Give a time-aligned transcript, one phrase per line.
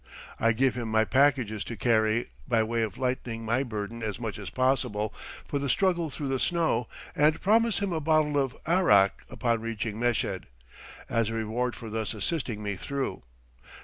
[0.39, 4.39] I give him my packages to carry, by way of lightening my burden as much
[4.39, 5.13] as possible
[5.47, 9.99] for the struggle through the snow, and promise him a bottle of arrack, upon reaching
[9.99, 10.47] Meshed,
[11.07, 13.21] as a reward for thus assisting me through.